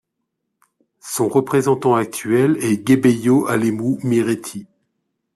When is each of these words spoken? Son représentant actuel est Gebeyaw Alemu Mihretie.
Son 1.03 1.27
représentant 1.27 1.93
actuel 1.93 2.57
est 2.59 2.87
Gebeyaw 2.89 3.45
Alemu 3.45 3.99
Mihretie. 4.03 4.65